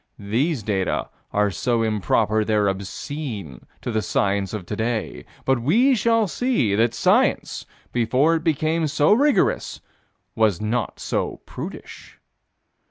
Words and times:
These 0.17 0.63
data 0.63 1.09
are 1.31 1.51
so 1.51 1.83
improper 1.83 2.43
they're 2.43 2.67
obscene 2.67 3.67
to 3.81 3.91
the 3.91 4.01
science 4.01 4.51
of 4.51 4.65
today, 4.65 5.25
but 5.45 5.61
we 5.61 5.93
shall 5.93 6.27
see 6.27 6.73
that 6.73 6.95
science, 6.95 7.67
before 7.93 8.33
it 8.33 8.43
became 8.43 8.87
so 8.87 9.13
rigorous, 9.13 9.79
was 10.33 10.59
not 10.59 10.99
so 10.99 11.41
prudish. 11.45 12.17